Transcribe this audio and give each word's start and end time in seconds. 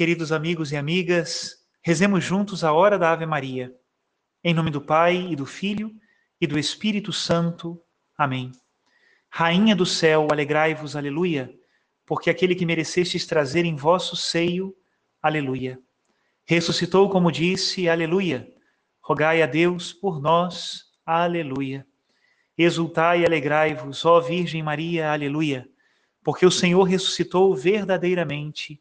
Queridos 0.00 0.32
amigos 0.32 0.72
e 0.72 0.78
amigas, 0.78 1.56
rezemos 1.82 2.24
juntos 2.24 2.64
a 2.64 2.72
hora 2.72 2.98
da 2.98 3.12
Ave 3.12 3.26
Maria. 3.26 3.70
Em 4.42 4.54
nome 4.54 4.70
do 4.70 4.80
Pai 4.80 5.30
e 5.30 5.36
do 5.36 5.44
Filho 5.44 5.92
e 6.40 6.46
do 6.46 6.58
Espírito 6.58 7.12
Santo. 7.12 7.78
Amém. 8.16 8.50
Rainha 9.28 9.76
do 9.76 9.84
céu, 9.84 10.28
alegrai-vos, 10.32 10.96
aleluia, 10.96 11.54
porque 12.06 12.30
aquele 12.30 12.54
que 12.54 12.64
merecestes 12.64 13.26
trazer 13.26 13.66
em 13.66 13.76
vosso 13.76 14.16
seio, 14.16 14.74
aleluia. 15.20 15.78
Ressuscitou, 16.46 17.10
como 17.10 17.30
disse, 17.30 17.86
aleluia. 17.86 18.50
Rogai 19.02 19.42
a 19.42 19.46
Deus 19.46 19.92
por 19.92 20.18
nós, 20.18 20.84
aleluia. 21.04 21.86
Exultai 22.56 23.20
e 23.20 23.26
alegrai-vos, 23.26 24.02
ó 24.06 24.18
Virgem 24.18 24.62
Maria, 24.62 25.12
aleluia, 25.12 25.68
porque 26.24 26.46
o 26.46 26.50
Senhor 26.50 26.84
ressuscitou 26.84 27.54
verdadeiramente, 27.54 28.80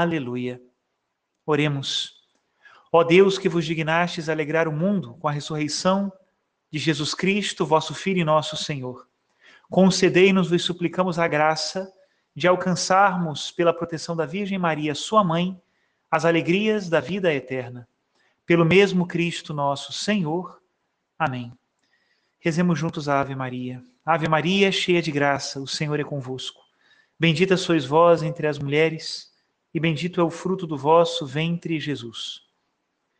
aleluia. 0.00 0.60
Oremos. 1.44 2.22
Ó 2.90 3.02
Deus, 3.02 3.38
que 3.38 3.48
vos 3.48 3.64
dignastes 3.64 4.28
alegrar 4.28 4.68
o 4.68 4.72
mundo 4.72 5.14
com 5.20 5.28
a 5.28 5.32
ressurreição 5.32 6.12
de 6.70 6.78
Jesus 6.78 7.14
Cristo, 7.14 7.66
vosso 7.66 7.94
Filho 7.94 8.20
e 8.20 8.24
nosso 8.24 8.56
Senhor 8.56 9.06
Concedei-nos, 9.72 10.50
vos 10.50 10.62
suplicamos, 10.62 11.18
a 11.18 11.26
graça 11.26 11.90
de 12.36 12.46
alcançarmos, 12.46 13.50
pela 13.50 13.72
proteção 13.72 14.14
da 14.14 14.26
Virgem 14.26 14.58
Maria, 14.58 14.94
sua 14.94 15.24
mãe, 15.24 15.58
as 16.10 16.26
alegrias 16.26 16.90
da 16.90 17.00
vida 17.00 17.32
eterna. 17.32 17.88
Pelo 18.44 18.66
mesmo 18.66 19.06
Cristo 19.06 19.54
nosso 19.54 19.90
Senhor. 19.90 20.60
Amém. 21.18 21.50
Rezemos 22.38 22.78
juntos 22.78 23.08
a 23.08 23.18
Ave 23.18 23.34
Maria. 23.34 23.82
Ave 24.04 24.28
Maria, 24.28 24.70
cheia 24.70 25.00
de 25.00 25.10
graça, 25.10 25.58
o 25.58 25.66
Senhor 25.66 25.98
é 25.98 26.04
convosco. 26.04 26.60
Bendita 27.18 27.56
sois 27.56 27.86
vós 27.86 28.22
entre 28.22 28.46
as 28.46 28.58
mulheres, 28.58 29.31
e 29.74 29.80
bendito 29.80 30.20
é 30.20 30.24
o 30.24 30.30
fruto 30.30 30.66
do 30.66 30.76
vosso 30.76 31.26
ventre, 31.26 31.80
Jesus. 31.80 32.42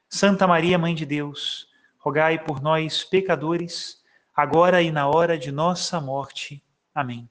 Santa 0.08 0.46
Maria, 0.46 0.78
Mãe 0.78 0.94
de 0.94 1.06
Deus, 1.06 1.66
rogai 1.98 2.42
por 2.44 2.60
nós, 2.60 3.02
pecadores, 3.02 4.02
agora 4.34 4.82
e 4.82 4.90
na 4.90 5.08
hora 5.08 5.38
de 5.38 5.50
nossa 5.50 6.00
morte. 6.00 6.62
Amém. 6.94 7.30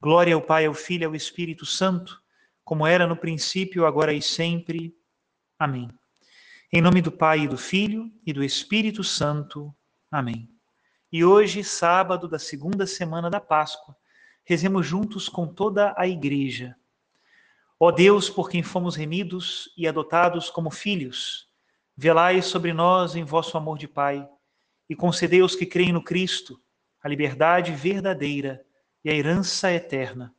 Glória 0.00 0.34
ao 0.34 0.42
Pai, 0.42 0.66
ao 0.66 0.74
Filho 0.74 1.02
e 1.02 1.06
ao 1.06 1.14
Espírito 1.14 1.64
Santo, 1.64 2.20
como 2.64 2.86
era 2.86 3.06
no 3.06 3.16
princípio, 3.16 3.86
agora 3.86 4.12
e 4.12 4.22
sempre. 4.22 4.96
Amém. 5.58 5.88
Em 6.72 6.80
nome 6.80 7.02
do 7.02 7.12
Pai 7.12 7.40
e 7.40 7.48
do 7.48 7.58
Filho 7.58 8.10
e 8.24 8.32
do 8.32 8.42
Espírito 8.42 9.04
Santo. 9.04 9.74
Amém. 10.10 10.48
E 11.12 11.24
hoje, 11.24 11.62
sábado 11.62 12.26
da 12.26 12.38
segunda 12.38 12.86
semana 12.86 13.28
da 13.28 13.40
Páscoa, 13.40 13.96
rezemos 14.44 14.86
juntos 14.86 15.28
com 15.28 15.46
toda 15.46 15.94
a 15.96 16.08
Igreja. 16.08 16.76
Ó 17.82 17.90
Deus, 17.90 18.28
por 18.28 18.50
quem 18.50 18.62
fomos 18.62 18.94
remidos 18.94 19.72
e 19.74 19.88
adotados 19.88 20.50
como 20.50 20.70
filhos, 20.70 21.48
velai 21.96 22.42
sobre 22.42 22.74
nós 22.74 23.16
em 23.16 23.24
vosso 23.24 23.56
amor 23.56 23.78
de 23.78 23.88
Pai 23.88 24.28
e 24.86 24.94
concedei 24.94 25.40
aos 25.40 25.56
que 25.56 25.64
creem 25.64 25.90
no 25.90 26.04
Cristo 26.04 26.60
a 27.02 27.08
liberdade 27.08 27.72
verdadeira 27.72 28.62
e 29.02 29.08
a 29.08 29.14
herança 29.14 29.72
eterna. 29.72 30.34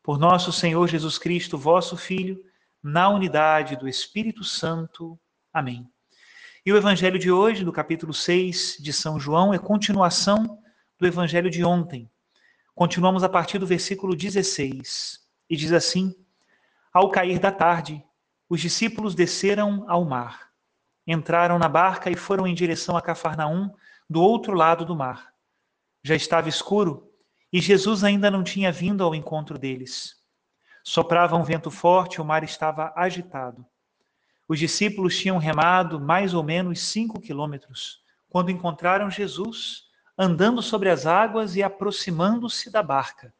Por 0.00 0.16
nosso 0.16 0.52
Senhor 0.52 0.86
Jesus 0.86 1.18
Cristo, 1.18 1.58
vosso 1.58 1.96
Filho, 1.96 2.40
na 2.80 3.08
unidade 3.08 3.74
do 3.74 3.88
Espírito 3.88 4.44
Santo. 4.44 5.18
Amém. 5.52 5.90
E 6.64 6.72
o 6.72 6.76
evangelho 6.76 7.18
de 7.18 7.32
hoje, 7.32 7.64
do 7.64 7.72
capítulo 7.72 8.14
6 8.14 8.76
de 8.78 8.92
São 8.92 9.18
João, 9.18 9.52
é 9.52 9.58
continuação 9.58 10.62
do 11.00 11.04
evangelho 11.04 11.50
de 11.50 11.64
ontem. 11.64 12.08
Continuamos 12.76 13.24
a 13.24 13.28
partir 13.28 13.58
do 13.58 13.66
versículo 13.66 14.14
16, 14.14 15.18
e 15.50 15.56
diz 15.56 15.72
assim: 15.72 16.14
Ao 16.96 17.10
cair 17.10 17.38
da 17.38 17.52
tarde, 17.52 18.02
os 18.48 18.58
discípulos 18.58 19.14
desceram 19.14 19.84
ao 19.86 20.02
mar, 20.02 20.48
entraram 21.06 21.58
na 21.58 21.68
barca 21.68 22.10
e 22.10 22.16
foram 22.16 22.46
em 22.46 22.54
direção 22.54 22.96
a 22.96 23.02
Cafarnaum, 23.02 23.70
do 24.08 24.22
outro 24.22 24.54
lado 24.54 24.82
do 24.82 24.96
mar. 24.96 25.30
Já 26.02 26.14
estava 26.14 26.48
escuro 26.48 27.12
e 27.52 27.60
Jesus 27.60 28.02
ainda 28.02 28.30
não 28.30 28.42
tinha 28.42 28.72
vindo 28.72 29.04
ao 29.04 29.14
encontro 29.14 29.58
deles. 29.58 30.16
Soprava 30.82 31.36
um 31.36 31.44
vento 31.44 31.70
forte, 31.70 32.18
o 32.18 32.24
mar 32.24 32.42
estava 32.42 32.94
agitado. 32.96 33.66
Os 34.48 34.58
discípulos 34.58 35.18
tinham 35.18 35.36
remado 35.36 36.00
mais 36.00 36.32
ou 36.32 36.42
menos 36.42 36.80
cinco 36.80 37.20
quilômetros 37.20 38.00
quando 38.30 38.50
encontraram 38.50 39.10
Jesus 39.10 39.82
andando 40.16 40.62
sobre 40.62 40.88
as 40.88 41.04
águas 41.04 41.56
e 41.56 41.62
aproximando-se 41.62 42.70
da 42.70 42.82
barca. 42.82 43.34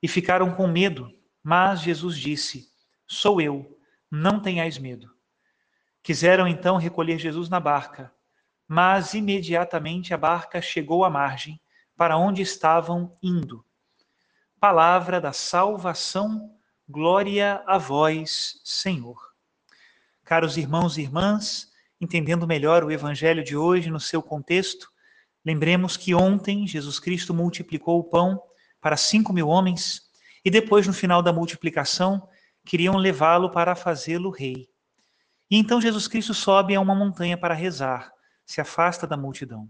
E 0.00 0.06
ficaram 0.06 0.54
com 0.54 0.68
medo, 0.68 1.10
mas 1.42 1.80
Jesus 1.80 2.16
disse: 2.16 2.72
Sou 3.06 3.40
eu, 3.40 3.78
não 4.10 4.40
tenhais 4.40 4.78
medo. 4.78 5.10
Quiseram 6.02 6.46
então 6.46 6.76
recolher 6.76 7.18
Jesus 7.18 7.48
na 7.48 7.60
barca, 7.60 8.12
mas 8.66 9.14
imediatamente 9.14 10.14
a 10.14 10.16
barca 10.16 10.60
chegou 10.60 11.04
à 11.04 11.10
margem, 11.10 11.60
para 11.96 12.16
onde 12.16 12.42
estavam 12.42 13.16
indo. 13.22 13.64
Palavra 14.58 15.20
da 15.20 15.32
salvação, 15.32 16.50
glória 16.88 17.62
a 17.66 17.78
vós, 17.78 18.60
Senhor. 18.64 19.16
Caros 20.24 20.56
irmãos 20.56 20.96
e 20.96 21.02
irmãs, 21.02 21.70
entendendo 22.00 22.46
melhor 22.46 22.82
o 22.82 22.90
evangelho 22.90 23.44
de 23.44 23.56
hoje 23.56 23.90
no 23.90 24.00
seu 24.00 24.22
contexto, 24.22 24.90
lembremos 25.44 25.96
que 25.96 26.14
ontem 26.14 26.66
Jesus 26.66 26.98
Cristo 26.98 27.32
multiplicou 27.32 28.00
o 28.00 28.04
pão 28.04 28.42
para 28.80 28.96
cinco 28.96 29.32
mil 29.32 29.48
homens 29.48 30.10
e 30.44 30.50
depois, 30.50 30.86
no 30.86 30.92
final 30.92 31.22
da 31.22 31.32
multiplicação, 31.32 32.28
queriam 32.64 32.96
levá-lo 32.96 33.50
para 33.50 33.74
fazê-lo 33.74 34.30
rei. 34.30 34.68
E 35.50 35.56
então 35.56 35.80
Jesus 35.80 36.08
Cristo 36.08 36.34
sobe 36.34 36.74
a 36.74 36.80
uma 36.80 36.94
montanha 36.94 37.36
para 37.36 37.54
rezar 37.54 38.14
se 38.46 38.60
afasta 38.60 39.06
da 39.06 39.16
multidão. 39.16 39.68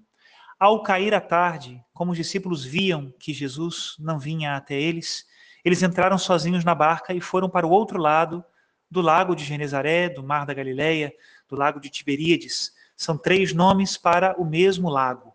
Ao 0.59 0.83
cair 0.83 1.15
a 1.15 1.21
tarde, 1.21 1.83
como 1.93 2.13
os 2.13 2.17
discípulos 2.17 2.65
viam 2.65 3.13
que 3.19 3.33
Jesus 3.33 3.97
não 3.99 4.19
vinha 4.19 4.57
até 4.57 4.75
eles, 4.75 5.27
eles 5.65 5.83
entraram 5.83 6.19
sozinhos 6.19 6.65
na 6.65 6.75
barca 6.75 7.13
e 7.15 7.21
foram 7.21 7.49
para 7.49 7.67
o 7.67 7.71
outro 7.71 7.99
lado 7.99 8.45
do 8.91 9.01
lago 9.01 9.35
de 9.35 9.45
Genezaré, 9.45 10.09
do 10.09 10.23
mar 10.23 10.47
da 10.47 10.55
Galileia, 10.55 11.13
do 11.49 11.57
lago 11.57 11.81
de 11.81 11.89
Tiberíades. 11.89 12.73
São 12.97 13.17
três 13.17 13.53
nomes 13.53 13.97
para 13.97 14.41
o 14.41 14.45
mesmo 14.45 14.89
lago. 14.89 15.35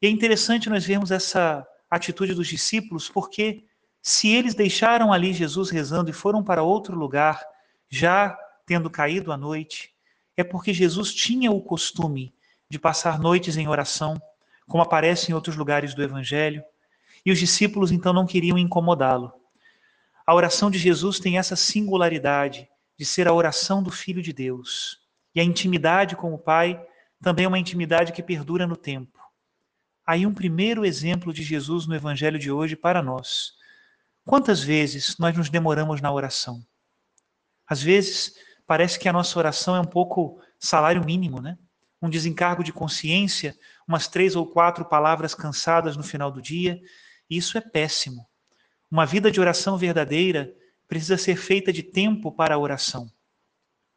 E 0.00 0.06
é 0.06 0.10
interessante 0.10 0.68
nós 0.68 0.84
vermos 0.84 1.10
essa 1.10 1.66
atitude 1.90 2.34
dos 2.34 2.48
discípulos, 2.48 3.08
porque 3.08 3.64
se 4.08 4.28
eles 4.28 4.54
deixaram 4.54 5.12
ali 5.12 5.32
Jesus 5.32 5.68
rezando 5.68 6.08
e 6.08 6.12
foram 6.12 6.40
para 6.40 6.62
outro 6.62 6.96
lugar, 6.96 7.44
já 7.88 8.38
tendo 8.64 8.88
caído 8.88 9.32
a 9.32 9.36
noite, 9.36 9.92
é 10.36 10.44
porque 10.44 10.72
Jesus 10.72 11.12
tinha 11.12 11.50
o 11.50 11.60
costume 11.60 12.32
de 12.70 12.78
passar 12.78 13.18
noites 13.18 13.56
em 13.56 13.66
oração, 13.66 14.16
como 14.68 14.80
aparece 14.80 15.32
em 15.32 15.34
outros 15.34 15.56
lugares 15.56 15.92
do 15.92 16.04
Evangelho, 16.04 16.62
e 17.24 17.32
os 17.32 17.38
discípulos 17.40 17.90
então 17.90 18.12
não 18.12 18.28
queriam 18.28 18.56
incomodá-lo. 18.56 19.32
A 20.24 20.32
oração 20.32 20.70
de 20.70 20.78
Jesus 20.78 21.18
tem 21.18 21.36
essa 21.36 21.56
singularidade 21.56 22.68
de 22.96 23.04
ser 23.04 23.26
a 23.26 23.34
oração 23.34 23.82
do 23.82 23.90
Filho 23.90 24.22
de 24.22 24.32
Deus. 24.32 25.00
E 25.34 25.40
a 25.40 25.44
intimidade 25.44 26.14
com 26.14 26.32
o 26.32 26.38
Pai 26.38 26.80
também 27.20 27.44
é 27.44 27.48
uma 27.48 27.58
intimidade 27.58 28.12
que 28.12 28.22
perdura 28.22 28.68
no 28.68 28.76
tempo. 28.76 29.18
Aí 30.06 30.24
um 30.24 30.32
primeiro 30.32 30.84
exemplo 30.84 31.32
de 31.32 31.42
Jesus 31.42 31.88
no 31.88 31.94
Evangelho 31.96 32.38
de 32.38 32.52
hoje 32.52 32.76
para 32.76 33.02
nós. 33.02 33.56
Quantas 34.26 34.60
vezes 34.60 35.16
nós 35.18 35.36
nos 35.36 35.48
demoramos 35.48 36.00
na 36.00 36.12
oração? 36.12 36.66
Às 37.64 37.80
vezes 37.80 38.34
parece 38.66 38.98
que 38.98 39.08
a 39.08 39.12
nossa 39.12 39.38
oração 39.38 39.76
é 39.76 39.80
um 39.80 39.84
pouco 39.84 40.40
salário 40.58 41.04
mínimo, 41.04 41.40
né? 41.40 41.56
um 42.02 42.10
desencargo 42.10 42.64
de 42.64 42.72
consciência, 42.72 43.56
umas 43.86 44.08
três 44.08 44.34
ou 44.34 44.44
quatro 44.44 44.84
palavras 44.84 45.32
cansadas 45.32 45.96
no 45.96 46.02
final 46.02 46.32
do 46.32 46.42
dia. 46.42 46.80
Isso 47.30 47.56
é 47.56 47.60
péssimo. 47.60 48.26
Uma 48.90 49.06
vida 49.06 49.30
de 49.30 49.40
oração 49.40 49.78
verdadeira 49.78 50.52
precisa 50.88 51.16
ser 51.16 51.36
feita 51.36 51.72
de 51.72 51.84
tempo 51.84 52.32
para 52.32 52.56
a 52.56 52.58
oração. 52.58 53.08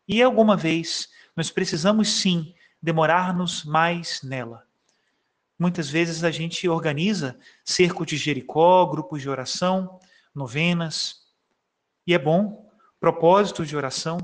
E 0.07 0.21
alguma 0.21 0.55
vez 0.55 1.09
nós 1.35 1.49
precisamos 1.49 2.07
sim 2.07 2.53
demorar-nos 2.79 3.65
mais 3.65 4.21
nela. 4.21 4.63
Muitas 5.57 5.89
vezes 5.89 6.23
a 6.23 6.29
gente 6.29 6.69
organiza 6.69 7.35
cerco 7.65 8.05
de 8.05 8.15
Jericó, 8.15 8.85
grupos 8.85 9.23
de 9.23 9.29
oração, 9.29 9.99
novenas, 10.39 11.27
e 12.07 12.13
é 12.13 12.17
bom, 12.17 12.67
propósitos 12.99 13.67
de 13.67 13.77
oração, 13.77 14.17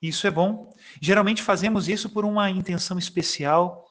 isso 0.00 0.26
é 0.26 0.30
bom. 0.30 0.72
Geralmente 1.00 1.42
fazemos 1.42 1.88
isso 1.88 2.10
por 2.10 2.24
uma 2.24 2.48
intenção 2.50 2.98
especial, 2.98 3.90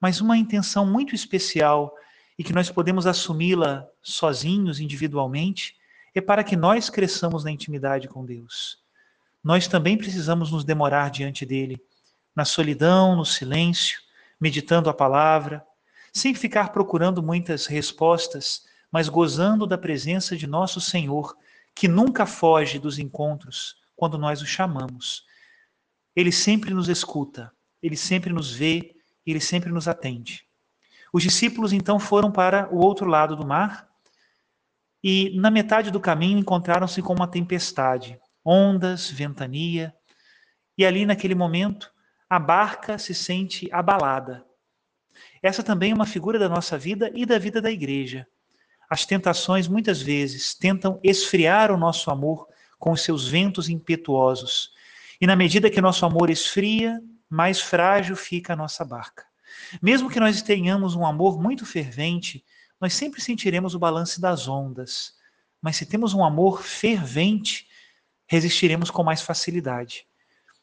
mas 0.00 0.20
uma 0.20 0.36
intenção 0.36 0.84
muito 0.84 1.14
especial 1.14 1.94
e 2.38 2.44
que 2.44 2.52
nós 2.52 2.68
podemos 2.68 3.06
assumi-la 3.06 3.86
sozinhos, 4.02 4.80
individualmente, 4.80 5.76
é 6.14 6.20
para 6.20 6.44
que 6.44 6.56
nós 6.56 6.90
cresçamos 6.90 7.44
na 7.44 7.50
intimidade 7.50 8.08
com 8.08 8.24
Deus. 8.24 8.78
Nós 9.42 9.68
também 9.68 9.96
precisamos 9.96 10.50
nos 10.50 10.64
demorar 10.64 11.10
diante 11.10 11.46
dele, 11.46 11.80
na 12.34 12.44
solidão, 12.44 13.14
no 13.14 13.24
silêncio, 13.24 14.00
meditando 14.40 14.90
a 14.90 14.94
palavra, 14.94 15.64
sem 16.12 16.34
ficar 16.34 16.70
procurando 16.70 17.22
muitas 17.22 17.66
respostas, 17.66 18.64
mas 18.94 19.08
gozando 19.08 19.66
da 19.66 19.76
presença 19.76 20.36
de 20.36 20.46
nosso 20.46 20.80
Senhor, 20.80 21.36
que 21.74 21.88
nunca 21.88 22.24
foge 22.24 22.78
dos 22.78 22.96
encontros 22.96 23.74
quando 23.96 24.16
nós 24.16 24.40
o 24.40 24.46
chamamos. 24.46 25.26
Ele 26.14 26.30
sempre 26.30 26.72
nos 26.72 26.88
escuta, 26.88 27.52
ele 27.82 27.96
sempre 27.96 28.32
nos 28.32 28.52
vê, 28.52 28.94
ele 29.26 29.40
sempre 29.40 29.72
nos 29.72 29.88
atende. 29.88 30.46
Os 31.12 31.24
discípulos 31.24 31.72
então 31.72 31.98
foram 31.98 32.30
para 32.30 32.72
o 32.72 32.78
outro 32.78 33.08
lado 33.08 33.34
do 33.34 33.44
mar 33.44 33.88
e, 35.02 35.36
na 35.40 35.50
metade 35.50 35.90
do 35.90 35.98
caminho, 35.98 36.38
encontraram-se 36.38 37.02
com 37.02 37.14
uma 37.14 37.26
tempestade, 37.26 38.16
ondas, 38.44 39.10
ventania, 39.10 39.92
e 40.78 40.86
ali, 40.86 41.04
naquele 41.04 41.34
momento, 41.34 41.92
a 42.30 42.38
barca 42.38 42.96
se 42.96 43.12
sente 43.12 43.68
abalada. 43.72 44.46
Essa 45.42 45.64
também 45.64 45.90
é 45.90 45.94
uma 45.96 46.06
figura 46.06 46.38
da 46.38 46.48
nossa 46.48 46.78
vida 46.78 47.10
e 47.12 47.26
da 47.26 47.40
vida 47.40 47.60
da 47.60 47.72
igreja. 47.72 48.24
As 48.94 49.04
tentações, 49.04 49.66
muitas 49.66 50.00
vezes, 50.00 50.54
tentam 50.54 51.00
esfriar 51.02 51.72
o 51.72 51.76
nosso 51.76 52.12
amor 52.12 52.46
com 52.78 52.92
os 52.92 53.00
seus 53.00 53.26
ventos 53.26 53.68
impetuosos. 53.68 54.70
E 55.20 55.26
na 55.26 55.34
medida 55.34 55.68
que 55.68 55.80
nosso 55.80 56.06
amor 56.06 56.30
esfria, 56.30 57.02
mais 57.28 57.60
frágil 57.60 58.14
fica 58.14 58.52
a 58.52 58.56
nossa 58.56 58.84
barca. 58.84 59.24
Mesmo 59.82 60.08
que 60.08 60.20
nós 60.20 60.40
tenhamos 60.42 60.94
um 60.94 61.04
amor 61.04 61.42
muito 61.42 61.66
fervente, 61.66 62.44
nós 62.80 62.94
sempre 62.94 63.20
sentiremos 63.20 63.74
o 63.74 63.80
balanço 63.80 64.20
das 64.20 64.46
ondas. 64.46 65.14
Mas 65.60 65.74
se 65.74 65.86
temos 65.86 66.14
um 66.14 66.22
amor 66.22 66.62
fervente, 66.62 67.66
resistiremos 68.28 68.92
com 68.92 69.02
mais 69.02 69.20
facilidade. 69.20 70.06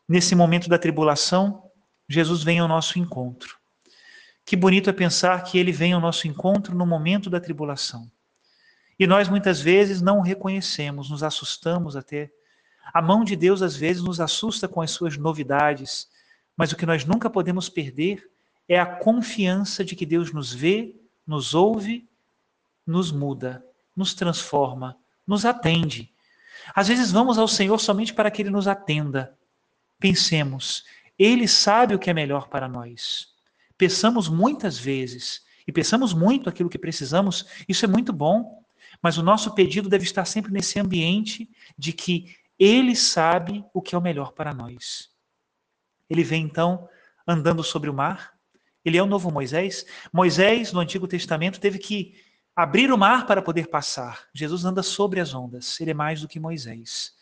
Nesse 0.07 0.35
momento 0.35 0.69
da 0.69 0.79
tribulação, 0.79 1.69
Jesus 2.07 2.43
vem 2.43 2.59
ao 2.59 2.67
nosso 2.69 2.97
encontro. 2.97 3.57
Que 4.45 4.55
bonito 4.55 4.89
é 4.89 4.93
pensar 4.93 5.43
que 5.43 5.57
ele 5.57 5.73
vem 5.73 5.91
ao 5.91 5.99
nosso 5.99 6.29
encontro 6.29 6.73
no 6.73 6.85
momento 6.85 7.29
da 7.29 7.41
tribulação. 7.41 8.09
E 9.01 9.07
nós 9.07 9.27
muitas 9.27 9.59
vezes 9.59 10.00
não 10.00 10.21
reconhecemos, 10.21 11.09
nos 11.09 11.24
assustamos 11.24 11.95
até. 11.95 12.31
A 12.94 13.01
mão 13.01 13.24
de 13.24 13.36
Deus 13.36 13.63
às 13.63 13.75
vezes 13.75 14.03
nos 14.03 14.21
assusta 14.21 14.68
com 14.68 14.80
as 14.80 14.92
suas 14.92 15.18
novidades, 15.18 16.07
mas 16.56 16.71
o 16.71 16.75
que 16.75 16.86
nós 16.86 17.03
nunca 17.03 17.27
podemos 17.27 17.68
perder 17.68 18.30
é 18.69 18.80
a 18.80 18.86
confiança 18.86 19.83
de 19.83 19.95
que 19.95 20.06
Deus 20.06 20.31
nos 20.31 20.53
vê, 20.53 20.95
nos 21.25 21.56
ouve, 21.56 22.07
nos 22.86 23.12
muda, 23.12 23.65
nos 23.95 24.13
transforma, 24.13 24.95
nos 25.25 25.45
atende. 25.45 26.13
Às 26.75 26.88
vezes 26.88 27.12
vamos 27.12 27.39
ao 27.39 27.48
Senhor 27.48 27.80
somente 27.80 28.13
para 28.13 28.30
que 28.30 28.44
Ele 28.44 28.51
nos 28.51 28.68
atenda. 28.68 29.36
Pensemos, 30.00 30.83
Ele 31.18 31.48
sabe 31.48 31.95
o 31.95 32.00
que 32.00 32.12
é 32.12 32.13
melhor 32.13 32.50
para 32.50 32.68
nós. 32.68 33.30
Peçamos 33.80 34.30
muitas 34.30 34.77
vezes 34.77 35.42
e 35.68 35.71
peçamos 35.71 36.13
muito 36.13 36.48
aquilo 36.48 36.69
que 36.69 36.77
precisamos, 36.77 37.48
isso 37.68 37.83
é 37.83 37.88
muito 37.88 38.13
bom, 38.13 38.60
mas 39.01 39.18
o 39.18 39.24
nosso 39.24 39.53
pedido 39.53 39.89
deve 39.89 40.03
estar 40.03 40.25
sempre 40.25 40.51
nesse 40.51 40.80
ambiente 40.80 41.50
de 41.77 41.94
que 41.94 42.36
Ele 42.59 42.95
sabe 42.95 43.65
o 43.74 43.81
que 43.81 43.95
é 43.95 43.98
o 43.98 44.01
melhor 44.01 44.33
para 44.33 44.53
nós. 44.53 45.09
Ele 46.09 46.24
vem 46.24 46.44
então 46.44 46.88
andando 47.25 47.63
sobre 47.63 47.89
o 47.89 47.94
mar, 47.94 48.33
ele 48.83 48.98
é 48.98 49.03
o 49.03 49.07
novo 49.07 49.31
Moisés. 49.31 49.86
Moisés, 50.12 50.74
no 50.74 50.80
Antigo 50.80 51.07
Testamento, 51.07 51.59
teve 51.59 51.77
que 51.77 52.15
abrir 52.56 52.92
o 52.92 52.98
mar 52.98 53.25
para 53.25 53.42
poder 53.42 53.68
passar. 53.68 54.27
Jesus 54.33 54.65
anda 54.65 54.83
sobre 54.83 55.19
as 55.19 55.33
ondas, 55.33 55.80
ele 55.80 55.92
é 55.92 55.94
mais 55.94 56.21
do 56.21 56.27
que 56.27 56.39
Moisés. 56.39 57.15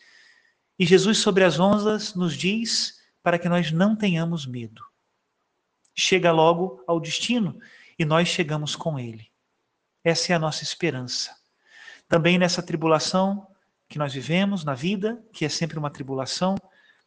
E 0.78 0.86
Jesus 0.86 1.18
sobre 1.18 1.44
as 1.44 1.60
ondas 1.60 2.14
nos 2.14 2.34
diz 2.34 3.00
para 3.22 3.38
que 3.38 3.48
nós 3.48 3.70
não 3.70 3.94
tenhamos 3.94 4.46
medo. 4.46 4.82
Chega 5.94 6.32
logo 6.32 6.82
ao 6.86 6.98
destino 6.98 7.60
e 7.98 8.04
nós 8.04 8.28
chegamos 8.28 8.74
com 8.74 8.98
ele. 8.98 9.30
Essa 10.02 10.32
é 10.32 10.36
a 10.36 10.38
nossa 10.38 10.64
esperança. 10.64 11.36
Também 12.10 12.40
nessa 12.40 12.60
tribulação 12.60 13.46
que 13.88 13.96
nós 13.96 14.12
vivemos 14.12 14.64
na 14.64 14.74
vida, 14.74 15.24
que 15.32 15.44
é 15.44 15.48
sempre 15.48 15.78
uma 15.78 15.88
tribulação, 15.88 16.56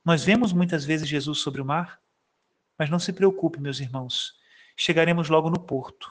nós 0.03 0.23
vemos 0.23 0.53
muitas 0.53 0.85
vezes 0.85 1.09
Jesus 1.09 1.39
sobre 1.39 1.59
o 1.59 1.65
mar, 1.65 1.99
mas 2.79 2.89
não 2.89 2.97
se 2.97 3.11
preocupe, 3.11 3.59
meus 3.59 3.81
irmãos, 3.81 4.33
chegaremos 4.77 5.27
logo 5.27 5.49
no 5.49 5.59
porto. 5.59 6.09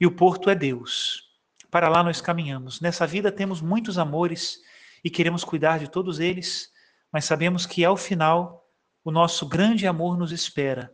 E 0.00 0.06
o 0.06 0.10
porto 0.10 0.48
é 0.48 0.54
Deus. 0.54 1.34
Para 1.70 1.90
lá 1.90 2.02
nós 2.02 2.22
caminhamos. 2.22 2.80
Nessa 2.80 3.06
vida 3.06 3.30
temos 3.30 3.60
muitos 3.60 3.98
amores 3.98 4.62
e 5.04 5.10
queremos 5.10 5.44
cuidar 5.44 5.78
de 5.78 5.90
todos 5.90 6.18
eles, 6.18 6.72
mas 7.12 7.26
sabemos 7.26 7.66
que 7.66 7.84
ao 7.84 7.98
final 7.98 8.70
o 9.04 9.10
nosso 9.10 9.46
grande 9.46 9.86
amor 9.86 10.16
nos 10.16 10.32
espera. 10.32 10.90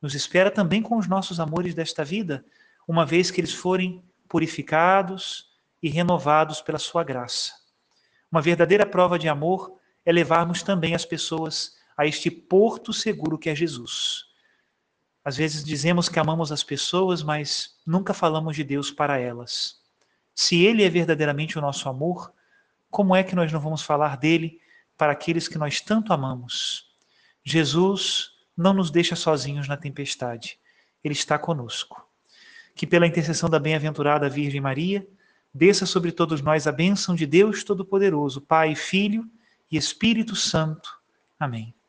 Nos 0.00 0.14
espera 0.14 0.50
também 0.50 0.82
com 0.82 0.98
os 0.98 1.08
nossos 1.08 1.40
amores 1.40 1.74
desta 1.74 2.04
vida, 2.04 2.44
uma 2.86 3.06
vez 3.06 3.30
que 3.30 3.40
eles 3.40 3.54
forem 3.54 4.04
purificados 4.28 5.47
e 5.82 5.88
renovados 5.88 6.60
pela 6.60 6.78
sua 6.78 7.04
graça. 7.04 7.52
Uma 8.30 8.42
verdadeira 8.42 8.84
prova 8.84 9.18
de 9.18 9.28
amor 9.28 9.78
é 10.04 10.12
levarmos 10.12 10.62
também 10.62 10.94
as 10.94 11.04
pessoas 11.04 11.76
a 11.96 12.06
este 12.06 12.30
porto 12.30 12.92
seguro 12.92 13.38
que 13.38 13.50
é 13.50 13.54
Jesus. 13.54 14.26
Às 15.24 15.36
vezes 15.36 15.64
dizemos 15.64 16.08
que 16.08 16.18
amamos 16.18 16.52
as 16.52 16.62
pessoas, 16.62 17.22
mas 17.22 17.76
nunca 17.86 18.14
falamos 18.14 18.56
de 18.56 18.64
Deus 18.64 18.90
para 18.90 19.18
elas. 19.18 19.76
Se 20.34 20.64
Ele 20.64 20.84
é 20.84 20.88
verdadeiramente 20.88 21.58
o 21.58 21.60
nosso 21.60 21.88
amor, 21.88 22.32
como 22.90 23.14
é 23.14 23.22
que 23.22 23.34
nós 23.34 23.52
não 23.52 23.60
vamos 23.60 23.82
falar 23.82 24.16
dele 24.16 24.60
para 24.96 25.12
aqueles 25.12 25.48
que 25.48 25.58
nós 25.58 25.80
tanto 25.80 26.12
amamos? 26.12 26.88
Jesus 27.44 28.30
não 28.56 28.72
nos 28.72 28.90
deixa 28.90 29.16
sozinhos 29.16 29.68
na 29.68 29.76
tempestade, 29.76 30.58
Ele 31.02 31.14
está 31.14 31.38
conosco. 31.38 32.08
Que 32.74 32.86
pela 32.86 33.06
intercessão 33.06 33.50
da 33.50 33.58
bem-aventurada 33.58 34.28
Virgem 34.28 34.60
Maria, 34.60 35.06
desça 35.58 35.84
sobre 35.84 36.12
todos 36.12 36.40
nós 36.40 36.66
a 36.68 36.72
bênção 36.72 37.14
de 37.14 37.26
Deus 37.26 37.64
Todo-Poderoso, 37.64 38.40
Pai, 38.40 38.76
Filho 38.76 39.28
e 39.70 39.76
Espírito 39.76 40.36
Santo. 40.36 40.88
Amém. 41.38 41.74